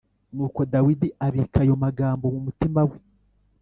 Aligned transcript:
Nuko 0.35 0.59
Dawidi 0.73 1.07
abika 1.27 1.57
ayo 1.63 1.75
magambo 1.83 2.25
mu 2.33 2.39
mutima 2.45 2.81
we 2.89 2.97